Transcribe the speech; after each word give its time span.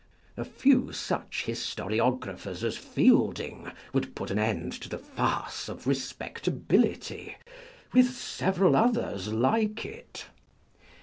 A 0.35 0.43
few 0.43 0.91
such 0.93 1.43
historiographers 1.45 2.63
as 2.63 2.75
Fielding 2.75 3.71
would 3.93 4.15
put 4.15 4.31
an 4.31 4.39
end 4.39 4.73
to 4.81 4.89
the 4.89 4.97
farce 4.97 5.69
of 5.69 5.85
respectability 5.85 7.37
with 7.93 8.09
several 8.09 8.75
others 8.75 9.31
like 9.31 9.85
it. 9.85 10.25